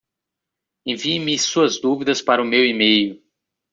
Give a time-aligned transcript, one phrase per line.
[0.87, 3.23] Envie-me suas dúvidas para o meu e-mail.